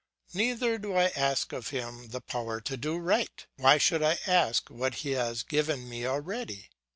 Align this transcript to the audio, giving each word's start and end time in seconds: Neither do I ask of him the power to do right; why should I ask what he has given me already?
Neither 0.33 0.79
do 0.79 0.95
I 0.95 1.09
ask 1.09 1.53
of 1.53 1.67
him 1.67 2.07
the 2.09 2.21
power 2.21 2.59
to 2.59 2.75
do 2.75 2.97
right; 2.97 3.45
why 3.57 3.77
should 3.77 4.01
I 4.01 4.17
ask 4.25 4.67
what 4.71 4.95
he 5.05 5.11
has 5.11 5.43
given 5.43 5.87
me 5.87 6.07
already? 6.07 6.71